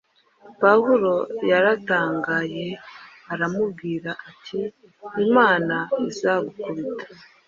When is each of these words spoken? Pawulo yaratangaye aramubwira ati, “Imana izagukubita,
Pawulo 0.61 1.13
yaratangaye 1.49 2.65
aramubwira 3.33 4.11
ati, 4.29 4.59
“Imana 5.25 5.75
izagukubita, 6.09 7.05